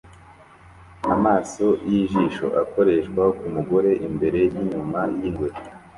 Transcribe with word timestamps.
Amaso 1.13 1.65
yijisho 1.89 2.47
akoreshwa 2.61 3.23
kumugore 3.39 3.91
imbere 4.07 4.39
yinyuma 4.53 4.99
yingwe 5.17 5.47